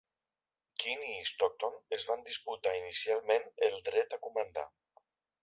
[0.83, 4.67] Kearny i Stockton es van disputar inicialment el dret a comandar.